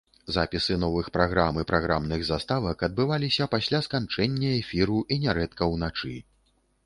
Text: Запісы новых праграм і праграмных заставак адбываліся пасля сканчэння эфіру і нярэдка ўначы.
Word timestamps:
Запісы 0.35 0.75
новых 0.83 1.09
праграм 1.17 1.59
і 1.63 1.65
праграмных 1.71 2.23
заставак 2.29 2.77
адбываліся 2.89 3.47
пасля 3.53 3.83
сканчэння 3.89 4.49
эфіру 4.61 4.99
і 5.17 5.19
нярэдка 5.27 5.63
ўначы. 5.77 6.15